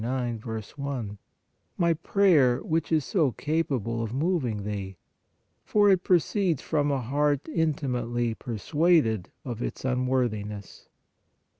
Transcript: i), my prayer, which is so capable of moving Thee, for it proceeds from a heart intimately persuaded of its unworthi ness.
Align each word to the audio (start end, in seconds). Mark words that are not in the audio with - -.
i), 0.03 0.39
my 1.77 1.93
prayer, 1.93 2.57
which 2.63 2.91
is 2.91 3.05
so 3.05 3.31
capable 3.33 4.01
of 4.01 4.11
moving 4.15 4.63
Thee, 4.63 4.97
for 5.63 5.91
it 5.91 6.03
proceeds 6.03 6.63
from 6.63 6.89
a 6.89 6.99
heart 6.99 7.47
intimately 7.47 8.33
persuaded 8.33 9.29
of 9.45 9.61
its 9.61 9.83
unworthi 9.83 10.43
ness. 10.43 10.89